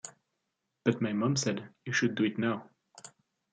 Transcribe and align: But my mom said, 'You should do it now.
But 0.83 0.99
my 0.99 1.13
mom 1.13 1.35
said, 1.35 1.69
'You 1.85 1.93
should 1.93 2.15
do 2.15 2.23
it 2.23 2.39
now. 2.39 2.71